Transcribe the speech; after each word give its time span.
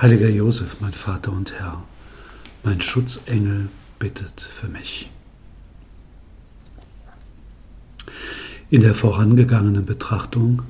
Heiliger 0.00 0.28
Josef, 0.28 0.76
mein 0.78 0.92
Vater 0.92 1.32
und 1.32 1.54
Herr, 1.54 1.82
mein 2.62 2.80
Schutzengel 2.80 3.68
bittet 3.98 4.40
für 4.40 4.68
mich. 4.68 5.10
In 8.70 8.82
der 8.82 8.94
vorangegangenen 8.94 9.84
Betrachtung 9.84 10.62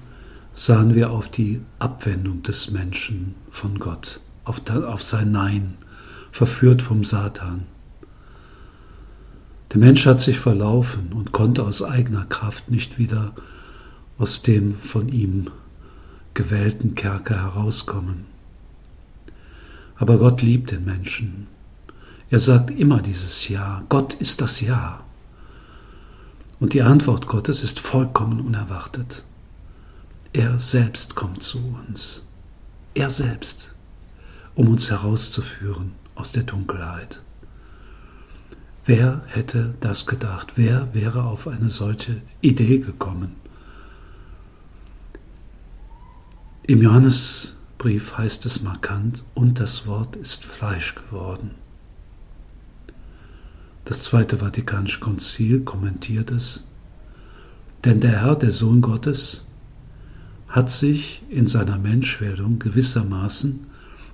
sahen 0.55 0.95
wir 0.95 1.10
auf 1.10 1.30
die 1.30 1.60
Abwendung 1.78 2.42
des 2.42 2.70
Menschen 2.70 3.34
von 3.50 3.78
Gott, 3.78 4.20
auf, 4.45 4.62
sein 5.02 5.30
Nein, 5.30 5.74
verführt 6.33 6.80
vom 6.80 7.05
Satan. 7.05 7.64
Der 9.74 9.78
Mensch 9.78 10.06
hat 10.06 10.20
sich 10.20 10.41
verlaufen 10.41 11.12
und 11.12 11.33
konnte 11.33 11.64
aus 11.64 11.83
eigener 11.83 12.24
Kraft 12.24 12.70
nicht 12.70 12.98
wieder 12.98 13.34
aus 14.16 14.41
dem 14.41 14.78
von 14.78 15.10
ihm 15.10 15.48
gewählten 16.33 16.95
Kerker 16.95 17.42
herauskommen. 17.42 18.38
Aber 19.98 20.19
Gott 20.19 20.43
liebt 20.43 20.70
den 20.70 20.84
Menschen. 20.84 21.48
Er 22.31 22.41
sagt 22.41 22.70
immer 22.70 23.03
dieses 23.03 23.48
Ja. 23.48 23.83
Gott 23.89 24.14
ist 24.14 24.41
das 24.41 24.61
Ja. 24.61 25.05
Und 26.61 26.75
die 26.75 26.83
Antwort 26.83 27.27
Gottes 27.27 27.62
ist 27.62 27.81
vollkommen 27.81 28.41
unerwartet. 28.41 29.25
Er 30.33 30.59
selbst 30.59 31.14
kommt 31.14 31.42
zu 31.42 31.59
uns. 31.87 32.27
Er 32.95 33.11
selbst, 33.11 33.75
um 34.55 34.69
uns 34.69 34.91
herauszuführen 34.91 35.92
aus 36.15 36.33
der 36.33 36.42
Dunkelheit. 36.42 37.22
Wer 38.84 39.22
hätte 39.27 39.75
das 39.81 40.06
gedacht? 40.06 40.55
Wer 40.56 40.94
wäre 40.94 41.25
auf 41.25 41.47
eine 41.47 41.70
solche 41.70 42.22
Idee 42.41 42.78
gekommen? 42.78 43.37
Im 46.62 46.83
Johannes 46.83 47.58
Brief 47.79 48.19
heißt 48.19 48.45
es 48.45 48.62
markant, 48.62 49.23
und 49.34 49.61
das 49.61 49.87
Wort 49.87 50.17
ist 50.17 50.45
Fleisch 50.45 50.97
geworden. 50.97 51.53
Das 53.84 54.03
Zweite 54.03 54.39
Vatikanische 54.39 54.98
Konzil 54.98 55.61
kommentiert 55.61 56.33
es, 56.33 56.67
denn 57.84 58.01
der 58.01 58.23
Herr, 58.23 58.34
der 58.34 58.51
Sohn 58.51 58.81
Gottes, 58.81 59.47
hat 60.49 60.71
sich 60.71 61.23
in 61.31 61.47
seiner 61.47 61.79
Menschwerdung 61.79 62.59
gewissermaßen 62.59 63.67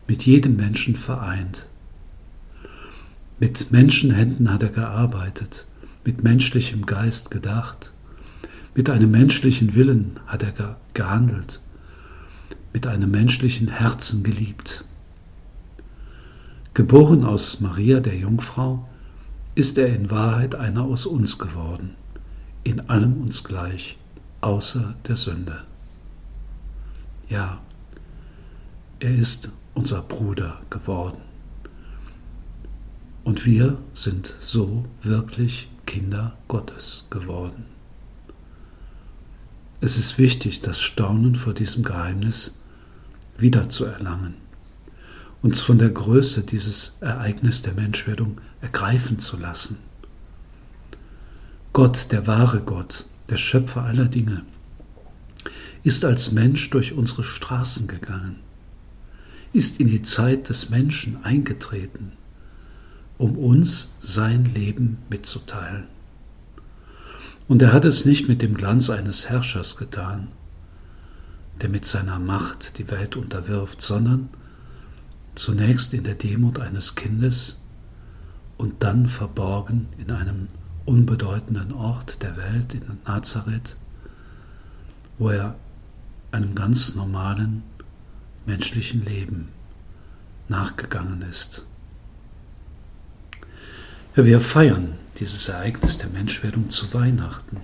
mit 0.06 0.24
jedem 0.24 0.56
Menschen 0.56 0.94
vereint. 0.94 1.66
Mit 3.40 3.72
Menschenhänden 3.72 4.52
hat 4.52 4.62
er 4.62 4.68
gearbeitet, 4.68 5.66
mit 6.04 6.22
menschlichem 6.22 6.84
Geist 6.84 7.30
gedacht, 7.30 7.92
mit 8.74 8.90
einem 8.90 9.10
menschlichen 9.10 9.74
Willen 9.74 10.20
hat 10.26 10.42
er 10.42 10.76
gehandelt 10.92 11.62
mit 12.74 12.88
einem 12.88 13.10
menschlichen 13.12 13.68
Herzen 13.68 14.24
geliebt. 14.24 14.84
Geboren 16.74 17.24
aus 17.24 17.60
Maria 17.60 18.00
der 18.00 18.16
Jungfrau, 18.16 18.86
ist 19.54 19.78
er 19.78 19.94
in 19.94 20.10
Wahrheit 20.10 20.56
einer 20.56 20.82
aus 20.82 21.06
uns 21.06 21.38
geworden, 21.38 21.94
in 22.64 22.90
allem 22.90 23.22
uns 23.22 23.44
gleich, 23.44 23.96
außer 24.40 24.96
der 25.06 25.16
Sünde. 25.16 25.62
Ja, 27.28 27.60
er 28.98 29.14
ist 29.14 29.52
unser 29.74 30.02
Bruder 30.02 30.60
geworden. 30.68 31.18
Und 33.22 33.46
wir 33.46 33.78
sind 33.92 34.34
so 34.40 34.84
wirklich 35.02 35.70
Kinder 35.86 36.36
Gottes 36.48 37.06
geworden. 37.08 37.66
Es 39.80 39.96
ist 39.96 40.18
wichtig, 40.18 40.60
das 40.62 40.80
Staunen 40.80 41.36
vor 41.36 41.54
diesem 41.54 41.84
Geheimnis 41.84 42.60
wiederzuerlangen, 43.38 44.34
uns 45.42 45.60
von 45.60 45.78
der 45.78 45.90
Größe 45.90 46.44
dieses 46.44 46.98
Ereignis 47.00 47.62
der 47.62 47.74
Menschwerdung 47.74 48.40
ergreifen 48.60 49.18
zu 49.18 49.36
lassen. 49.36 49.78
Gott, 51.72 52.12
der 52.12 52.26
wahre 52.26 52.60
Gott, 52.60 53.04
der 53.28 53.36
Schöpfer 53.36 53.82
aller 53.82 54.06
Dinge, 54.06 54.42
ist 55.82 56.04
als 56.04 56.32
Mensch 56.32 56.70
durch 56.70 56.92
unsere 56.92 57.24
Straßen 57.24 57.88
gegangen, 57.88 58.36
ist 59.52 59.80
in 59.80 59.88
die 59.88 60.02
Zeit 60.02 60.48
des 60.48 60.70
Menschen 60.70 61.22
eingetreten, 61.24 62.12
um 63.18 63.36
uns 63.36 63.94
sein 64.00 64.52
Leben 64.54 64.98
mitzuteilen. 65.10 65.84
Und 67.46 67.60
er 67.60 67.72
hat 67.72 67.84
es 67.84 68.04
nicht 68.04 68.28
mit 68.28 68.40
dem 68.40 68.54
Glanz 68.54 68.88
eines 68.88 69.28
Herrschers 69.28 69.76
getan, 69.76 70.28
der 71.60 71.68
mit 71.68 71.84
seiner 71.84 72.18
Macht 72.18 72.78
die 72.78 72.90
Welt 72.90 73.16
unterwirft, 73.16 73.80
sondern 73.80 74.28
zunächst 75.34 75.94
in 75.94 76.04
der 76.04 76.14
Demut 76.14 76.58
eines 76.58 76.94
Kindes 76.94 77.62
und 78.56 78.82
dann 78.82 79.06
verborgen 79.06 79.88
in 79.98 80.10
einem 80.10 80.48
unbedeutenden 80.84 81.72
Ort 81.72 82.22
der 82.22 82.36
Welt, 82.36 82.74
in 82.74 82.82
Nazareth, 83.06 83.76
wo 85.18 85.30
er 85.30 85.56
einem 86.30 86.54
ganz 86.54 86.94
normalen 86.94 87.62
menschlichen 88.46 89.04
Leben 89.04 89.48
nachgegangen 90.48 91.22
ist. 91.22 91.64
Ja, 94.16 94.24
wir 94.24 94.40
feiern 94.40 94.94
dieses 95.18 95.48
Ereignis 95.48 95.98
der 95.98 96.10
Menschwerdung 96.10 96.70
zu 96.70 96.92
Weihnachten. 96.92 97.58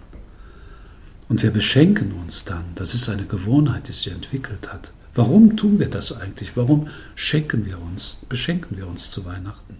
Und 1.30 1.44
wir 1.44 1.52
beschenken 1.52 2.10
uns 2.10 2.44
dann. 2.44 2.64
Das 2.74 2.92
ist 2.92 3.08
eine 3.08 3.24
Gewohnheit, 3.24 3.86
die 3.86 3.92
sich 3.92 4.10
entwickelt 4.12 4.72
hat. 4.72 4.92
Warum 5.14 5.56
tun 5.56 5.78
wir 5.78 5.88
das 5.88 6.12
eigentlich? 6.12 6.56
Warum 6.56 6.88
schenken 7.14 7.64
wir 7.66 7.80
uns, 7.80 8.18
beschenken 8.28 8.76
wir 8.76 8.88
uns 8.88 9.12
zu 9.12 9.24
Weihnachten? 9.24 9.76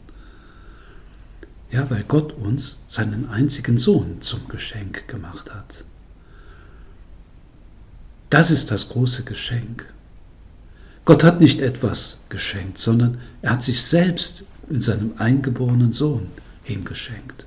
Ja, 1.73 1.91
weil 1.91 2.05
Gott 2.05 2.35
uns 2.35 2.85
seinen 2.87 3.29
einzigen 3.29 3.79
Sohn 3.79 4.23
zum 4.23 4.47
Geschenk 4.47 5.09
gemacht 5.09 5.53
hat. 5.53 5.85
Das 8.31 8.53
ist 8.53 8.71
das 8.71 8.89
große 8.89 9.25
Geschenk. 9.25 9.93
Gott 11.05 11.25
hat 11.25 11.41
nicht 11.41 11.63
etwas 11.63 12.27
geschenkt, 12.29 12.79
sondern 12.79 13.21
er 13.43 13.51
hat 13.51 13.65
sich 13.65 13.83
selbst 13.83 14.45
in 14.69 14.81
seinem 14.81 15.15
eingeborenen 15.17 15.91
Sohn 15.91 16.29
hingeschenkt. 16.63 17.47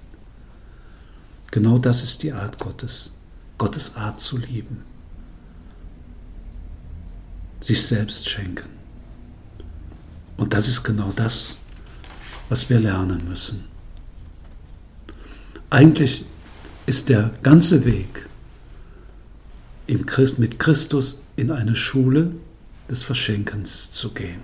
Genau 1.51 1.77
das 1.77 2.03
ist 2.03 2.21
die 2.23 2.33
Art 2.33 2.59
Gottes. 2.59 3.13
Gottes 3.63 3.95
Art 3.95 4.19
zu 4.19 4.37
lieben. 4.37 4.83
Sich 7.61 7.81
selbst 7.87 8.27
schenken. 8.27 8.67
Und 10.35 10.53
das 10.53 10.67
ist 10.67 10.83
genau 10.83 11.13
das, 11.15 11.59
was 12.49 12.69
wir 12.69 12.81
lernen 12.81 13.25
müssen. 13.25 13.63
Eigentlich 15.69 16.25
ist 16.87 17.07
der 17.07 17.31
ganze 17.41 17.85
Weg 17.85 18.27
mit 19.87 20.59
Christus 20.59 21.23
in 21.37 21.49
eine 21.49 21.77
Schule 21.77 22.31
des 22.89 23.01
Verschenkens 23.01 23.93
zu 23.93 24.13
gehen. 24.13 24.41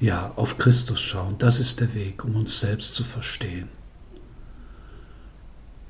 Ja, 0.00 0.32
auf 0.34 0.58
Christus 0.58 1.00
schauen, 1.00 1.36
das 1.38 1.60
ist 1.60 1.78
der 1.78 1.94
Weg, 1.94 2.24
um 2.24 2.34
uns 2.34 2.58
selbst 2.58 2.96
zu 2.96 3.04
verstehen. 3.04 3.68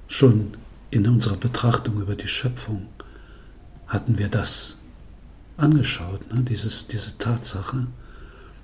Schon 0.07 0.55
in 0.91 1.07
unserer 1.09 1.37
Betrachtung 1.37 2.01
über 2.01 2.15
die 2.15 2.29
Schöpfung 2.29 2.87
hatten 3.87 4.19
wir 4.19 4.29
das 4.29 4.81
angeschaut, 5.57 6.33
ne? 6.33 6.43
Dieses, 6.43 6.87
diese 6.87 7.19
Tatsache, 7.19 7.87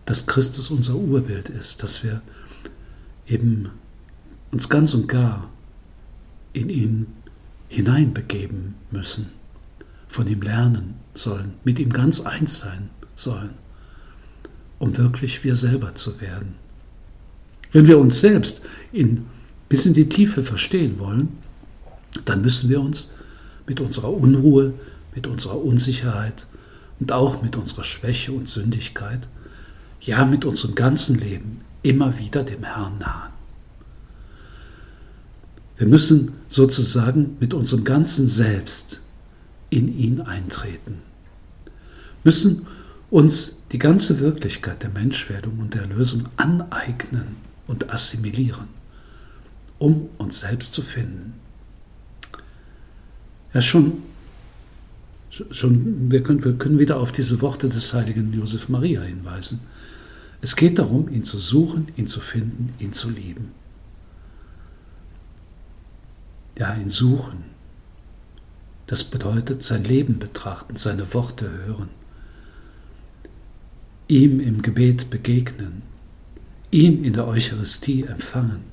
dass 0.04 0.26
Christus 0.26 0.70
unser 0.70 0.96
Urbild 0.96 1.48
ist, 1.48 1.82
dass 1.82 2.02
wir 2.02 2.22
eben 3.26 3.70
uns 4.50 4.68
ganz 4.68 4.94
und 4.94 5.08
gar 5.08 5.48
in 6.52 6.68
ihn 6.68 7.06
hineinbegeben 7.68 8.74
müssen, 8.90 9.30
von 10.08 10.26
ihm 10.26 10.42
lernen 10.42 10.94
sollen, 11.14 11.54
mit 11.64 11.78
ihm 11.78 11.90
ganz 11.90 12.20
eins 12.20 12.58
sein 12.58 12.90
sollen, 13.14 13.50
um 14.78 14.96
wirklich 14.96 15.42
wir 15.44 15.56
selber 15.56 15.94
zu 15.94 16.20
werden. 16.20 16.56
Wenn 17.70 17.86
wir 17.86 17.98
uns 17.98 18.20
selbst 18.20 18.60
in, 18.92 19.24
bis 19.70 19.86
in 19.86 19.94
die 19.94 20.08
Tiefe 20.08 20.42
verstehen 20.42 20.98
wollen, 20.98 21.38
dann 22.24 22.42
müssen 22.42 22.68
wir 22.68 22.80
uns 22.80 23.12
mit 23.66 23.80
unserer 23.80 24.12
Unruhe, 24.12 24.74
mit 25.14 25.26
unserer 25.26 25.62
Unsicherheit 25.62 26.46
und 27.00 27.12
auch 27.12 27.42
mit 27.42 27.56
unserer 27.56 27.84
Schwäche 27.84 28.32
und 28.32 28.48
Sündigkeit, 28.48 29.28
ja 30.00 30.24
mit 30.24 30.44
unserem 30.44 30.74
ganzen 30.74 31.18
Leben 31.18 31.58
immer 31.82 32.18
wieder 32.18 32.44
dem 32.44 32.64
Herrn 32.64 32.98
nahen. 32.98 33.32
Wir 35.76 35.86
müssen 35.86 36.34
sozusagen 36.48 37.36
mit 37.40 37.54
unserem 37.54 37.84
ganzen 37.84 38.28
Selbst 38.28 39.00
in 39.70 39.96
ihn 39.96 40.20
eintreten, 40.20 40.98
müssen 42.24 42.66
uns 43.10 43.58
die 43.72 43.78
ganze 43.78 44.20
Wirklichkeit 44.20 44.82
der 44.82 44.90
Menschwerdung 44.90 45.58
und 45.58 45.74
der 45.74 45.82
Erlösung 45.82 46.28
aneignen 46.36 47.36
und 47.66 47.92
assimilieren, 47.92 48.68
um 49.78 50.08
uns 50.18 50.40
selbst 50.40 50.72
zu 50.74 50.82
finden. 50.82 51.41
Ja, 53.54 53.60
schon, 53.60 54.02
schon 55.30 56.10
wir, 56.10 56.22
können, 56.22 56.44
wir 56.44 56.54
können 56.54 56.78
wieder 56.78 56.98
auf 56.98 57.12
diese 57.12 57.40
Worte 57.42 57.68
des 57.68 57.92
heiligen 57.92 58.32
Josef 58.32 58.68
Maria 58.68 59.02
hinweisen. 59.02 59.60
Es 60.40 60.56
geht 60.56 60.78
darum, 60.78 61.08
ihn 61.08 61.22
zu 61.22 61.38
suchen, 61.38 61.88
ihn 61.96 62.06
zu 62.06 62.20
finden, 62.20 62.74
ihn 62.78 62.92
zu 62.92 63.10
lieben. 63.10 63.52
Ja, 66.58 66.74
ihn 66.74 66.88
suchen. 66.88 67.44
Das 68.86 69.04
bedeutet 69.04 69.62
sein 69.62 69.84
Leben 69.84 70.18
betrachten, 70.18 70.76
seine 70.76 71.14
Worte 71.14 71.50
hören, 71.64 71.88
ihm 74.08 74.40
im 74.40 74.60
Gebet 74.60 75.08
begegnen, 75.08 75.82
ihn 76.70 77.04
in 77.04 77.12
der 77.12 77.26
Eucharistie 77.26 78.02
empfangen 78.02 78.64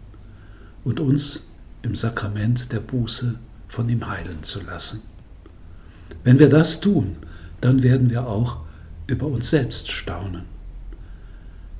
und 0.83 0.99
uns 0.99 1.47
im 1.83 1.95
Sakrament 1.95 2.73
der 2.73 2.79
Buße 2.79 3.39
von 3.69 3.87
ihm 3.87 4.07
heilen 4.09 4.43
zu 4.43 4.61
lassen. 4.63 5.03
Wenn 6.23 6.39
wir 6.39 6.49
das 6.49 6.81
tun, 6.81 7.15
dann 7.61 7.83
werden 7.83 8.09
wir 8.09 8.27
auch 8.27 8.57
über 9.07 9.27
uns 9.27 9.49
selbst 9.49 9.89
staunen. 9.89 10.43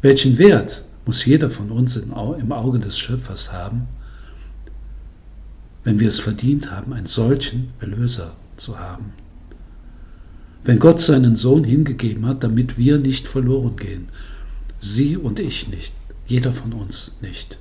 Welchen 0.02 0.38
Wert 0.38 0.86
muss 1.06 1.26
jeder 1.26 1.50
von 1.50 1.72
uns 1.72 1.98
im 1.98 2.14
Auge 2.14 2.80
des 2.80 2.98
Schöpfers 2.98 3.52
haben, 3.52 3.88
wenn 5.84 6.00
wir 6.00 6.08
es 6.08 6.20
verdient 6.20 6.72
haben, 6.72 6.94
einen 6.94 7.06
solchen 7.06 7.72
Erlöser 7.80 8.36
zu 8.56 8.80
haben? 8.80 9.14
Wenn 10.64 10.80
Gott 10.80 11.00
seinen 11.00 11.36
Sohn 11.36 11.64
hingegeben 11.64 12.26
hat, 12.26 12.44
damit 12.44 12.78
wir 12.78 12.98
nicht 12.98 13.28
verloren 13.28 13.76
gehen, 13.76 14.08
Sie 14.82 15.18
und 15.18 15.40
ich 15.40 15.68
nicht, 15.68 15.94
jeder 16.28 16.54
von 16.54 16.74
uns 16.74 17.20
nicht, 17.22 17.58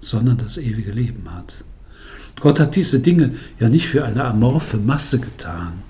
sondern 0.00 0.36
das 0.36 0.58
ewige 0.58 0.92
Leben 0.92 1.32
hat. 1.32 1.64
Gott 2.40 2.60
hat 2.60 2.76
diese 2.76 3.00
Dinge 3.00 3.34
ja 3.58 3.68
nicht 3.68 3.88
für 3.88 4.04
eine 4.04 4.24
amorphe 4.24 4.76
Masse 4.76 5.18
getan, 5.18 5.82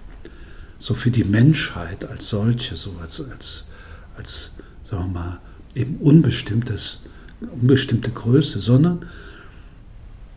so 0.79 0.95
für 0.95 1.11
die 1.11 1.25
Menschheit 1.25 2.05
als 2.05 2.29
solche, 2.29 2.77
so 2.77 2.97
als, 3.01 3.21
als, 3.31 3.69
als 4.17 4.55
sagen 4.85 5.13
wir 5.13 5.21
mal, 5.21 5.41
eben 5.75 5.97
unbestimmtes, 5.97 7.07
unbestimmte 7.41 8.11
Größe, 8.11 8.61
sondern 8.61 9.07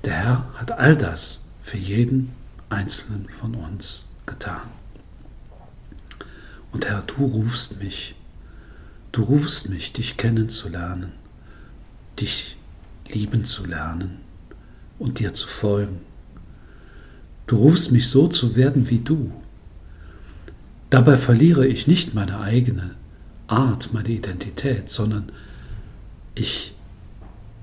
der 0.03 0.13
Herr 0.13 0.49
hat 0.55 0.71
all 0.71 0.97
das 0.97 1.45
für 1.61 1.77
jeden 1.77 2.31
einzelnen 2.69 3.27
von 3.29 3.53
uns 3.55 4.09
getan. 4.25 4.67
Und 6.71 6.87
Herr, 6.87 7.03
du 7.03 7.23
rufst 7.25 7.79
mich, 7.79 8.15
du 9.11 9.23
rufst 9.23 9.69
mich, 9.69 9.93
dich 9.93 10.17
kennenzulernen, 10.17 11.11
dich 12.19 12.57
lieben 13.11 13.45
zu 13.45 13.65
lernen 13.65 14.28
und 14.99 15.19
dir 15.19 15.33
zu 15.33 15.47
folgen. 15.47 16.01
Du 17.47 17.55
rufst 17.55 17.91
mich 17.91 18.09
so 18.09 18.27
zu 18.27 18.55
werden 18.55 18.89
wie 18.89 18.99
du. 18.99 19.31
Dabei 20.91 21.17
verliere 21.17 21.65
ich 21.65 21.87
nicht 21.87 22.13
meine 22.13 22.39
eigene 22.39 22.91
Art, 23.47 23.93
meine 23.93 24.09
Identität, 24.09 24.89
sondern 24.89 25.31
ich 26.35 26.75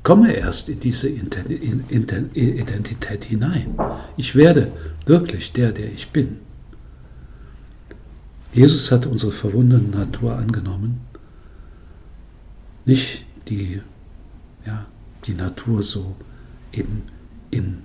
komme 0.03 0.33
erst 0.33 0.69
in 0.69 0.81
diese 0.81 1.09
Identität 1.09 3.25
hinein. 3.25 3.79
Ich 4.17 4.35
werde 4.35 4.73
wirklich 5.05 5.53
der, 5.53 5.73
der 5.73 5.93
ich 5.93 6.11
bin. 6.11 6.39
Jesus 8.53 8.91
hat 8.91 9.07
unsere 9.07 9.33
verwundene 9.33 9.89
Natur 9.89 10.37
angenommen, 10.37 11.01
nicht 12.85 13.25
die, 13.49 13.83
ja, 14.65 14.87
die 15.27 15.35
Natur 15.35 15.83
so 15.83 16.17
eben 16.73 17.03
in, 17.51 17.79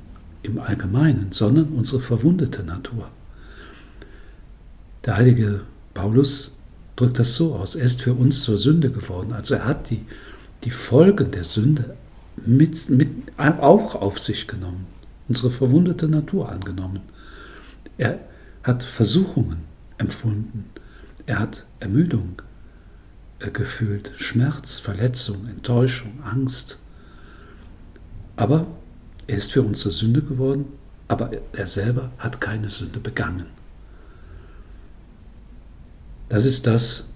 im 0.44 0.60
Allgemeinen, 0.60 1.32
sondern 1.32 1.70
unsere 1.70 2.02
verwundete 2.02 2.64
Natur. 2.64 3.10
Der 5.06 5.18
heilige 5.18 5.62
Paulus 5.94 6.58
drückt 6.96 7.20
das 7.20 7.36
so 7.36 7.56
aus, 7.56 7.76
er 7.76 7.86
ist 7.86 8.02
für 8.02 8.14
uns 8.14 8.44
zur 8.44 8.58
Sünde 8.58 8.92
geworden. 8.92 9.34
Also 9.34 9.56
er 9.56 9.66
hat 9.66 9.90
die, 9.90 10.06
die 10.64 10.72
Folgen 10.72 11.32
der 11.32 11.44
Sünde 11.44 11.96
mit, 12.46 12.90
mit, 12.90 13.10
auch 13.38 13.96
auf 13.96 14.20
sich 14.20 14.48
genommen, 14.48 14.86
unsere 15.28 15.50
verwundete 15.50 16.08
Natur 16.08 16.50
angenommen. 16.50 17.02
Er 17.98 18.20
hat 18.64 18.84
Versuchungen 18.84 19.62
empfunden, 19.98 20.66
er 21.26 21.40
hat 21.40 21.66
Ermüdung 21.80 22.42
äh, 23.40 23.50
gefühlt, 23.50 24.12
Schmerz, 24.18 24.78
Verletzung, 24.80 25.48
Enttäuschung, 25.48 26.20
Angst. 26.24 26.78
Aber 28.36 28.68
er 29.28 29.38
ist 29.38 29.52
für 29.52 29.62
uns 29.62 29.80
zur 29.80 29.92
Sünde 29.92 30.22
geworden, 30.22 30.66
aber 31.08 31.32
er 31.54 31.68
selber 31.68 32.12
hat 32.18 32.42
keine 32.42 32.70
Sünde 32.70 33.00
begangen. 33.00 33.48
Das 36.30 36.46
ist 36.46 36.66
das, 36.66 37.12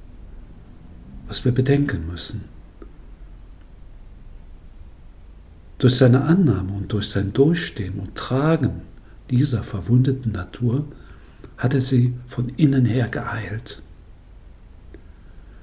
was 1.27 1.45
wir 1.45 1.53
bedenken 1.53 2.07
müssen. 2.07 2.43
Durch 5.77 5.95
seine 5.95 6.23
Annahme 6.23 6.73
und 6.73 6.91
durch 6.91 7.09
sein 7.09 7.33
Durchstehen 7.33 7.99
und 7.99 8.15
Tragen 8.15 8.81
dieser 9.29 9.63
verwundeten 9.63 10.31
Natur 10.31 10.85
hat 11.57 11.73
er 11.73 11.81
sie 11.81 12.13
von 12.27 12.49
innen 12.57 12.85
her 12.85 13.07
geheilt. 13.07 13.81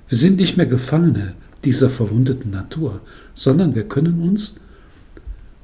Wir 0.09 0.19
sind 0.19 0.37
nicht 0.37 0.57
mehr 0.57 0.67
Gefangene 0.67 1.35
dieser 1.65 1.89
verwundeten 1.89 2.51
Natur, 2.51 3.01
sondern 3.35 3.75
wir 3.75 3.89
können 3.89 4.23
uns 4.23 4.61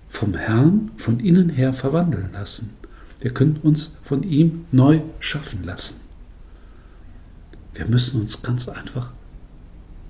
vom 0.09 0.35
Herrn 0.35 0.91
von 0.97 1.21
innen 1.21 1.51
her 1.51 1.73
verwandeln 1.73 2.31
lassen. 2.33 2.77
Wir 3.21 3.33
können 3.33 3.57
uns 3.63 3.99
von 4.03 4.23
ihm 4.23 4.65
neu 4.73 5.01
schaffen 5.19 5.65
lassen. 5.65 6.01
Wir 7.75 7.87
müssen 7.87 8.21
uns 8.21 8.43
ganz 8.43 8.69
einfach 8.69 9.13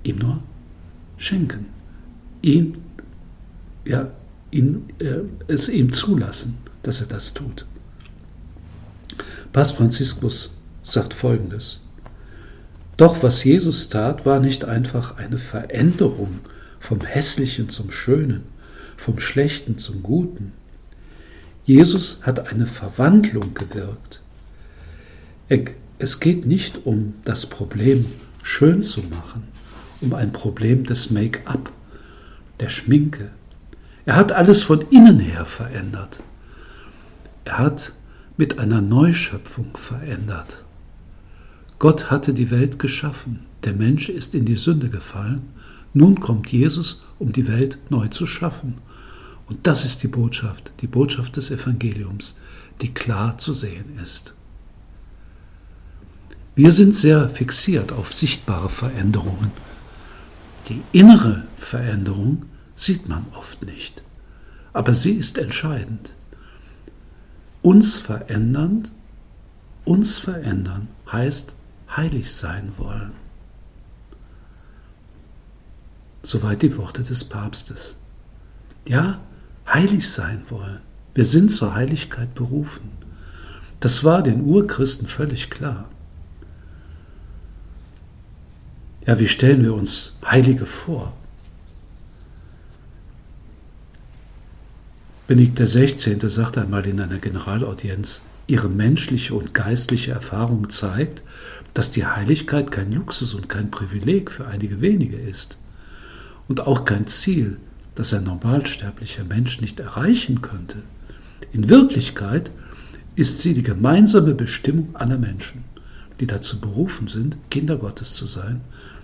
ihm 0.03 0.17
nur 0.17 0.41
schenken, 1.17 1.67
ihm, 2.41 2.77
ja, 3.85 4.09
ihn, 4.51 4.85
äh, 4.99 5.19
es 5.47 5.69
ihm 5.69 5.91
zulassen, 5.91 6.57
dass 6.83 7.01
er 7.01 7.07
das 7.07 7.33
tut. 7.33 7.65
Papst 9.51 9.75
Franziskus 9.75 10.57
sagt 10.83 11.13
Folgendes. 11.13 11.85
Doch 12.97 13.23
was 13.23 13.43
Jesus 13.43 13.89
tat, 13.89 14.25
war 14.25 14.39
nicht 14.39 14.65
einfach 14.65 15.17
eine 15.17 15.37
Veränderung 15.37 16.39
vom 16.79 17.01
Hässlichen 17.01 17.69
zum 17.69 17.91
Schönen, 17.91 18.43
vom 18.99 19.19
Schlechten 19.19 19.77
zum 19.77 20.03
Guten. 20.03 20.51
Jesus 21.63 22.19
hat 22.23 22.51
eine 22.51 22.65
Verwandlung 22.65 23.53
gewirkt. 23.53 24.21
Es 25.97 26.19
geht 26.19 26.45
nicht 26.45 26.85
um 26.85 27.13
das 27.23 27.45
Problem 27.45 28.05
schön 28.43 28.83
zu 28.83 29.01
machen, 29.03 29.43
um 30.01 30.13
ein 30.13 30.33
Problem 30.33 30.83
des 30.83 31.11
Make-up, 31.11 31.71
der 32.59 32.69
Schminke. 32.69 33.31
Er 34.05 34.17
hat 34.17 34.33
alles 34.33 34.63
von 34.63 34.81
innen 34.89 35.19
her 35.19 35.45
verändert. 35.45 36.21
Er 37.45 37.57
hat 37.57 37.93
mit 38.35 38.59
einer 38.59 38.81
Neuschöpfung 38.81 39.77
verändert. 39.77 40.65
Gott 41.79 42.11
hatte 42.11 42.33
die 42.33 42.51
Welt 42.51 42.79
geschaffen, 42.79 43.45
der 43.63 43.73
Mensch 43.73 44.09
ist 44.09 44.35
in 44.35 44.43
die 44.43 44.57
Sünde 44.57 44.89
gefallen, 44.89 45.43
nun 45.93 46.19
kommt 46.19 46.51
Jesus, 46.51 47.03
um 47.17 47.31
die 47.31 47.47
Welt 47.47 47.79
neu 47.89 48.09
zu 48.09 48.27
schaffen. 48.27 48.75
Und 49.49 49.65
das 49.65 49.83
ist 49.83 50.03
die 50.03 50.07
Botschaft, 50.07 50.71
die 50.81 50.87
Botschaft 50.87 51.35
des 51.35 51.49
Evangeliums, 51.49 52.37
die 52.81 52.93
klar 52.93 53.37
zu 53.39 53.53
sehen 53.53 53.99
ist. 54.01 54.35
Wir 56.55 56.71
sind 56.71 56.95
sehr 56.95 57.29
fixiert 57.29 57.91
auf 57.91 58.13
sichtbare 58.13 58.69
Veränderungen. 58.69 59.51
Die 60.67 60.81
innere 60.91 61.45
Veränderung 61.57 62.45
sieht 62.75 63.09
man 63.09 63.25
oft 63.33 63.63
nicht, 63.63 64.03
aber 64.71 64.93
sie 64.93 65.13
ist 65.13 65.37
entscheidend. 65.37 66.13
Uns 67.61 67.97
verändernd, 67.97 68.91
uns 69.83 70.19
verändern 70.19 70.89
heißt 71.11 71.55
heilig 71.95 72.31
sein 72.31 72.71
wollen. 72.77 73.13
Soweit 76.21 76.61
die 76.61 76.77
Worte 76.77 77.01
des 77.03 77.23
Papstes. 77.23 77.97
Ja, 78.87 79.19
heilig 79.73 80.09
sein 80.09 80.43
wollen. 80.49 80.79
Wir 81.13 81.25
sind 81.25 81.49
zur 81.49 81.75
Heiligkeit 81.75 82.33
berufen. 82.35 82.91
Das 83.79 84.03
war 84.03 84.23
den 84.23 84.41
Urchristen 84.41 85.07
völlig 85.07 85.49
klar. 85.49 85.89
Ja, 89.05 89.19
wie 89.19 89.27
stellen 89.27 89.63
wir 89.63 89.73
uns 89.73 90.19
Heilige 90.25 90.65
vor? 90.65 91.13
Benedikt 95.27 95.59
XVI. 95.59 96.17
sagt 96.29 96.57
einmal 96.57 96.85
in 96.85 96.99
einer 96.99 97.19
Generalaudienz, 97.19 98.23
ihre 98.47 98.67
menschliche 98.67 99.35
und 99.35 99.53
geistliche 99.53 100.11
Erfahrung 100.11 100.69
zeigt, 100.69 101.21
dass 101.73 101.91
die 101.91 102.05
Heiligkeit 102.05 102.71
kein 102.71 102.91
Luxus 102.91 103.35
und 103.35 103.47
kein 103.47 103.69
Privileg 103.69 104.31
für 104.31 104.47
einige 104.47 104.81
wenige 104.81 105.17
ist 105.17 105.59
und 106.47 106.61
auch 106.61 106.83
kein 106.83 107.05
Ziel, 107.05 107.57
das 107.99 108.13
ein 108.13 108.23
normalsterblicher 108.23 109.25
Mensch 109.25 109.59
nicht 109.59 109.81
erreichen 109.81 110.41
könnte. 110.41 110.83
In 111.51 111.67
Wirklichkeit 111.67 112.49
ist 113.15 113.39
sie 113.39 113.53
die 113.53 113.61
gemeinsame 113.61 114.33
Bestimmung 114.35 114.95
aller 114.95 115.17
Menschen, 115.17 115.65
die 116.21 116.25
dazu 116.25 116.61
berufen 116.61 117.09
sind, 117.09 117.37
Kinder 117.51 117.75
Gottes 117.75 118.13
zu 118.13 118.25
sein, 118.25 118.61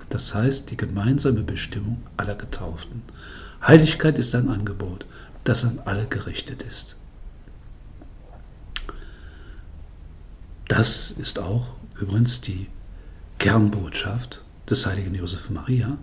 das 0.07 0.33
heißt 0.33 0.71
die 0.71 0.77
gemeinsame 0.77 1.41
Bestimmung 1.41 2.03
aller 2.15 2.35
Getauften. 2.35 3.01
Heiligkeit 3.61 4.17
ist 4.17 4.33
ein 4.33 4.47
Angebot, 4.47 5.05
das 5.43 5.65
an 5.65 5.81
alle 5.83 6.05
gerichtet 6.05 6.63
ist. 6.63 6.95
Das 10.69 11.11
ist 11.11 11.37
auch 11.37 11.67
übrigens 11.99 12.39
die 12.39 12.67
Kernbotschaft 13.39 14.41
des 14.69 14.85
heiligen 14.85 15.15
Josef 15.15 15.49
Maria 15.49 15.97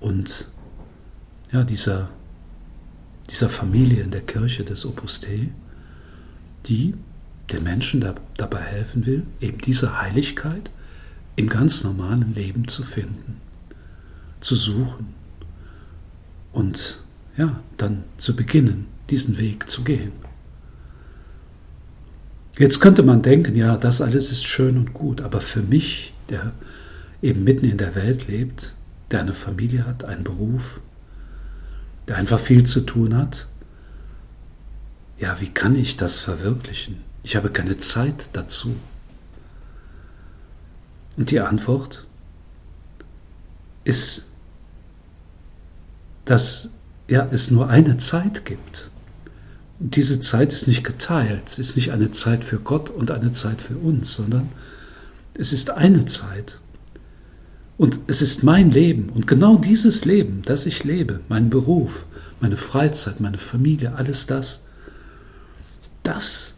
und 0.00 0.48
ja, 1.52 1.64
dieser, 1.64 2.10
dieser 3.30 3.48
Familie 3.48 4.02
in 4.02 4.10
der 4.10 4.22
Kirche 4.22 4.64
des 4.64 4.86
Opus 4.86 5.20
Dei, 5.20 5.48
die 6.66 6.94
den 7.52 7.62
Menschen 7.62 8.00
da, 8.00 8.14
dabei 8.36 8.60
helfen 8.60 9.06
will, 9.06 9.22
eben 9.40 9.58
diese 9.58 10.00
Heiligkeit 10.00 10.70
im 11.36 11.48
ganz 11.48 11.84
normalen 11.84 12.34
Leben 12.34 12.68
zu 12.68 12.82
finden, 12.82 13.40
zu 14.40 14.54
suchen 14.54 15.14
und 16.52 17.00
ja, 17.36 17.60
dann 17.76 18.04
zu 18.18 18.34
beginnen, 18.34 18.86
diesen 19.08 19.38
Weg 19.38 19.70
zu 19.70 19.84
gehen. 19.84 20.12
Jetzt 22.58 22.80
könnte 22.80 23.04
man 23.04 23.22
denken, 23.22 23.54
ja, 23.54 23.76
das 23.76 24.00
alles 24.00 24.32
ist 24.32 24.44
schön 24.44 24.76
und 24.76 24.92
gut, 24.92 25.20
aber 25.20 25.40
für 25.40 25.62
mich, 25.62 26.12
der 26.28 26.52
eben 27.22 27.44
mitten 27.44 27.66
in 27.66 27.78
der 27.78 27.94
Welt 27.94 28.26
lebt, 28.26 28.74
der 29.12 29.20
eine 29.20 29.32
Familie 29.32 29.86
hat, 29.86 30.04
einen 30.04 30.24
Beruf, 30.24 30.80
der 32.08 32.16
einfach 32.16 32.40
viel 32.40 32.64
zu 32.64 32.80
tun 32.80 33.16
hat, 33.16 33.46
ja, 35.18 35.40
wie 35.40 35.48
kann 35.48 35.76
ich 35.76 35.96
das 35.96 36.18
verwirklichen? 36.18 37.02
Ich 37.22 37.36
habe 37.36 37.50
keine 37.50 37.78
Zeit 37.78 38.30
dazu. 38.32 38.76
Und 41.16 41.30
die 41.30 41.40
Antwort 41.40 42.06
ist, 43.84 44.30
dass 46.24 46.70
ja, 47.08 47.26
es 47.30 47.50
nur 47.50 47.68
eine 47.68 47.96
Zeit 47.96 48.44
gibt. 48.44 48.90
Und 49.80 49.96
diese 49.96 50.20
Zeit 50.20 50.52
ist 50.52 50.68
nicht 50.68 50.84
geteilt, 50.84 51.48
es 51.48 51.58
ist 51.58 51.76
nicht 51.76 51.92
eine 51.92 52.10
Zeit 52.10 52.44
für 52.44 52.58
Gott 52.58 52.90
und 52.90 53.10
eine 53.10 53.32
Zeit 53.32 53.60
für 53.60 53.76
uns, 53.76 54.14
sondern 54.14 54.48
es 55.34 55.52
ist 55.52 55.70
eine 55.70 56.06
Zeit. 56.06 56.60
Und 57.78 58.00
es 58.08 58.20
ist 58.20 58.42
mein 58.42 58.70
Leben 58.72 59.08
und 59.10 59.26
genau 59.26 59.56
dieses 59.56 60.04
Leben, 60.04 60.42
das 60.44 60.66
ich 60.66 60.84
lebe, 60.84 61.20
mein 61.28 61.48
Beruf, 61.48 62.06
meine 62.40 62.56
Freizeit, 62.56 63.20
meine 63.20 63.38
Familie, 63.38 63.94
alles 63.94 64.26
das, 64.26 64.66
das 66.02 66.56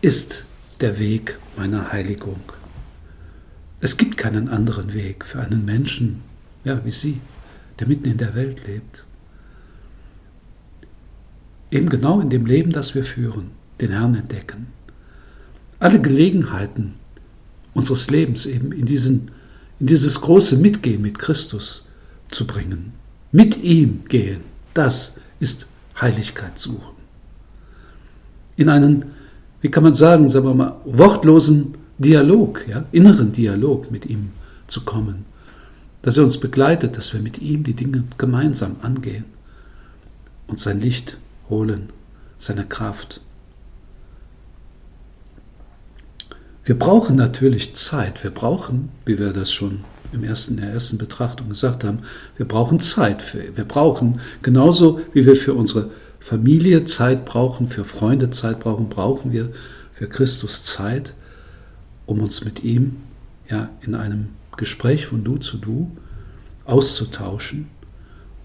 ist 0.00 0.46
der 0.80 0.98
Weg 0.98 1.38
meiner 1.56 1.92
Heiligung. 1.92 2.40
Es 3.80 3.98
gibt 3.98 4.16
keinen 4.16 4.48
anderen 4.48 4.94
Weg 4.94 5.24
für 5.24 5.40
einen 5.40 5.64
Menschen, 5.64 6.22
ja, 6.64 6.84
wie 6.84 6.90
Sie, 6.90 7.20
der 7.78 7.86
mitten 7.88 8.10
in 8.10 8.18
der 8.18 8.34
Welt 8.34 8.66
lebt. 8.66 9.04
Eben 11.70 11.88
genau 11.88 12.20
in 12.20 12.30
dem 12.30 12.46
Leben, 12.46 12.72
das 12.72 12.94
wir 12.94 13.04
führen, 13.04 13.50
den 13.80 13.90
Herrn 13.90 14.14
entdecken. 14.14 14.66
Alle 15.78 16.00
Gelegenheiten 16.00 16.94
unseres 17.72 18.10
Lebens 18.10 18.46
eben 18.46 18.72
in, 18.72 18.86
diesen, 18.86 19.30
in 19.80 19.86
dieses 19.86 20.20
große 20.20 20.56
Mitgehen 20.56 21.02
mit 21.02 21.18
Christus 21.18 21.86
zu 22.30 22.46
bringen. 22.46 22.92
Mit 23.32 23.62
ihm 23.62 24.04
gehen, 24.08 24.42
das 24.74 25.18
ist 25.40 25.66
Heiligkeit 26.00 26.58
suchen. 26.58 27.00
In 28.56 28.68
einen, 28.68 29.06
wie 29.62 29.70
kann 29.70 29.82
man 29.82 29.94
sagen, 29.94 30.28
sagen 30.28 30.46
wir 30.46 30.54
mal, 30.54 30.76
wortlosen 30.84 31.74
Dialog, 31.98 32.66
ja, 32.68 32.84
inneren 32.92 33.32
Dialog 33.32 33.90
mit 33.90 34.06
ihm 34.06 34.30
zu 34.66 34.82
kommen. 34.82 35.24
Dass 36.02 36.16
er 36.16 36.24
uns 36.24 36.38
begleitet, 36.38 36.96
dass 36.96 37.12
wir 37.12 37.20
mit 37.20 37.40
ihm 37.40 37.62
die 37.62 37.74
Dinge 37.74 38.04
gemeinsam 38.16 38.76
angehen 38.82 39.24
und 40.46 40.58
sein 40.58 40.80
Licht 40.80 41.18
holen, 41.48 41.90
seine 42.38 42.64
Kraft. 42.64 43.20
Wir 46.64 46.78
brauchen 46.78 47.16
natürlich 47.16 47.74
Zeit. 47.74 48.22
Wir 48.22 48.30
brauchen, 48.30 48.90
wie 49.06 49.18
wir 49.18 49.32
das 49.32 49.52
schon 49.52 49.84
im 50.12 50.24
ersten, 50.24 50.54
in 50.54 50.60
der 50.62 50.72
ersten 50.72 50.98
Betrachtung 50.98 51.48
gesagt 51.48 51.84
haben, 51.84 52.00
wir 52.36 52.46
brauchen 52.46 52.80
Zeit. 52.80 53.22
Für, 53.22 53.56
wir 53.56 53.64
brauchen, 53.64 54.20
genauso 54.42 55.00
wie 55.12 55.24
wir 55.24 55.36
für 55.36 55.54
unsere 55.54 55.90
Familie 56.18 56.84
Zeit 56.84 57.24
brauchen, 57.24 57.66
für 57.66 57.84
Freunde 57.84 58.30
Zeit 58.30 58.60
brauchen, 58.60 58.88
brauchen 58.88 59.32
wir 59.32 59.50
für 59.94 60.08
Christus 60.08 60.64
Zeit, 60.64 61.14
um 62.06 62.20
uns 62.20 62.44
mit 62.44 62.62
ihm 62.62 62.96
ja, 63.48 63.70
in 63.80 63.94
einem 63.94 64.28
Gespräch 64.56 65.06
von 65.06 65.24
Du 65.24 65.38
zu 65.38 65.56
Du 65.56 65.90
auszutauschen, 66.66 67.68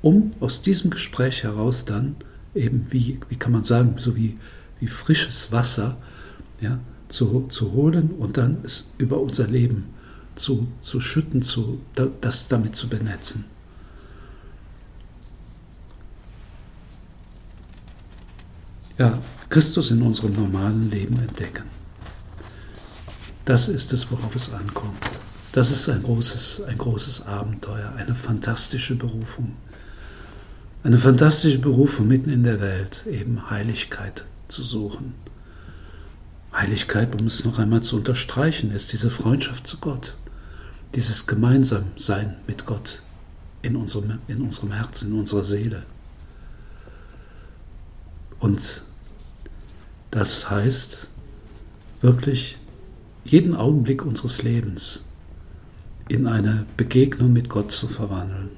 um 0.02 0.34
aus 0.40 0.62
diesem 0.62 0.92
Gespräch 0.92 1.44
heraus 1.44 1.86
dann 1.86 2.16
eben 2.54 2.88
wie, 2.90 3.20
wie 3.28 3.36
kann 3.36 3.52
man 3.52 3.64
sagen, 3.64 3.96
so 3.98 4.16
wie, 4.16 4.38
wie 4.80 4.88
frisches 4.88 5.52
Wasser 5.52 5.98
ja, 6.62 6.80
zu, 7.10 7.48
holen 7.74 8.12
und 8.12 8.38
dann 8.38 8.58
es 8.64 8.94
über 8.98 9.20
unser 9.20 9.48
Leben 9.48 9.86
zu, 10.36 10.68
zu 10.82 11.00
schütten, 11.00 11.42
zu, 11.42 11.80
das 12.22 12.48
damit 12.48 12.76
zu 12.76 12.90
benetzen. 12.90 13.46
Ja, 18.98 19.20
Christus 19.50 19.92
in 19.92 20.02
unserem 20.02 20.34
normalen 20.34 20.90
Leben 20.90 21.20
entdecken. 21.20 21.64
Das 23.44 23.68
ist 23.68 23.94
es, 23.94 24.10
worauf 24.10 24.36
es 24.36 24.54
ankommt. 24.54 25.04
Das 25.52 25.72
ist 25.72 25.88
ein 25.90 26.02
großes, 26.02 26.64
ein 26.64 26.78
großes 26.78 27.28
Abenteuer, 27.28 27.94
eine 27.96 28.16
fantastische 28.16 28.96
Berufung. 28.96 29.56
Eine 30.84 30.98
fantastische 30.98 31.60
Berufung 31.60 32.08
mitten 32.08 32.30
in 32.30 32.44
der 32.44 32.60
Welt, 32.62 33.06
eben 33.10 33.50
Heiligkeit 33.50 34.26
zu 34.48 34.64
suchen. 34.64 35.14
Heiligkeit, 36.56 37.20
um 37.20 37.28
es 37.28 37.44
noch 37.44 37.60
einmal 37.60 37.82
zu 37.82 37.98
unterstreichen, 37.98 38.72
ist 38.72 38.94
diese 38.94 39.10
Freundschaft 39.10 39.68
zu 39.68 39.78
Gott, 39.78 40.16
dieses 40.96 41.28
Gemeinsamsein 41.28 42.38
mit 42.48 42.66
Gott 42.66 43.02
in 43.62 43.76
unserem, 43.76 44.20
in 44.28 44.42
unserem 44.42 44.72
Herzen, 44.72 45.12
in 45.12 45.20
unserer 45.20 45.44
Seele. 45.44 45.84
Und 48.40 48.84
das 50.12 50.50
heißt 50.50 51.10
wirklich 52.02 52.58
jeden 53.26 53.56
Augenblick 53.56 54.06
unseres 54.06 54.44
Lebens 54.44 55.04
in 56.08 56.28
eine 56.28 56.66
Begegnung 56.78 57.34
mit 57.34 57.50
Gott 57.50 57.72
zu 57.72 57.88
verwandeln. 57.88 58.50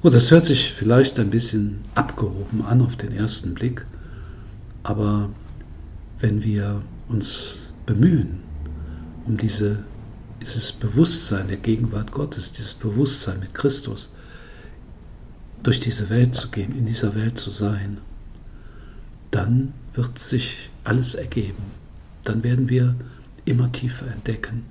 Und 0.00 0.14
das 0.14 0.30
hört 0.30 0.44
sich 0.44 0.72
vielleicht 0.72 1.18
ein 1.18 1.30
bisschen 1.30 1.80
abgehoben 1.94 2.64
an 2.64 2.80
auf 2.80 2.96
den 2.96 3.12
ersten 3.12 3.54
Blick, 3.54 3.84
aber 4.82 5.28
wenn 6.20 6.42
wir 6.42 6.82
uns 7.08 7.72
bemühen, 7.86 8.40
um 9.26 9.36
diese, 9.36 9.84
dieses 10.40 10.72
Bewusstsein 10.72 11.48
der 11.48 11.56
Gegenwart 11.56 12.12
Gottes, 12.12 12.52
dieses 12.52 12.74
Bewusstsein 12.74 13.40
mit 13.40 13.54
Christus, 13.54 14.12
durch 15.62 15.80
diese 15.80 16.08
Welt 16.10 16.34
zu 16.34 16.50
gehen, 16.50 16.76
in 16.76 16.86
dieser 16.86 17.14
Welt 17.14 17.38
zu 17.38 17.50
sein, 17.50 17.98
dann 19.30 19.74
wird 19.92 20.18
sich 20.18 20.70
alles 20.84 21.14
ergeben. 21.14 21.62
Dann 22.24 22.44
werden 22.44 22.68
wir 22.68 22.94
immer 23.44 23.70
tiefer 23.72 24.06
entdecken, 24.06 24.64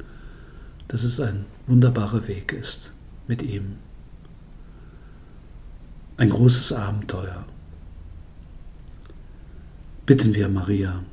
dass 0.87 1.03
es 1.03 1.19
ein 1.19 1.45
wunderbarer 1.67 2.27
Weg 2.27 2.53
ist 2.53 2.93
mit 3.27 3.41
ihm 3.41 3.77
ein 6.17 6.31
großes 6.31 6.73
Abenteuer. 6.73 7.45
Bitten 10.05 10.33
wir 10.33 10.49
Maria, 10.49 11.03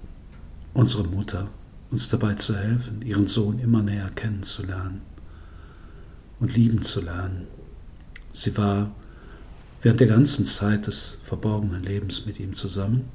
unsere 0.75 1.05
Mutter, 1.05 1.49
uns 1.91 2.09
dabei 2.09 2.35
zu 2.35 2.57
helfen, 2.57 3.01
ihren 3.03 3.27
Sohn 3.27 3.59
immer 3.61 3.83
näher 3.83 4.11
kennenzulernen 4.11 5.01
und 6.41 6.55
lieben 6.55 6.83
zu 6.83 7.01
lernen. 7.01 7.47
Sie 8.33 8.57
war 8.59 8.91
während 9.81 10.01
der 10.01 10.09
ganzen 10.09 10.45
Zeit 10.45 10.89
des 10.89 11.21
verborgenen 11.25 11.83
Lebens 11.83 12.27
mit 12.27 12.41
ihm 12.41 12.53
zusammen 12.53 13.09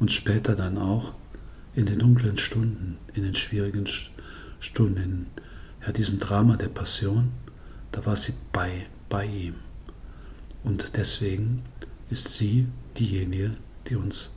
und 0.00 0.10
später 0.10 0.56
dann 0.56 0.76
auch 0.76 1.14
in 1.74 1.86
den 1.86 2.00
dunklen 2.00 2.36
Stunden, 2.36 2.98
in 3.14 3.22
den 3.22 3.34
schwierigen 3.34 3.86
Stunden, 4.58 4.96
in 4.96 5.26
ja, 5.86 5.92
diesem 5.92 6.18
Drama 6.18 6.56
der 6.56 6.68
Passion, 6.68 7.30
da 7.92 8.04
war 8.04 8.16
sie 8.16 8.34
bei, 8.52 8.86
bei 9.08 9.24
ihm. 9.26 9.54
Und 10.64 10.96
deswegen 10.96 11.62
ist 12.10 12.34
sie 12.34 12.66
diejenige, 12.98 13.52
die 13.88 13.96
uns 13.96 14.36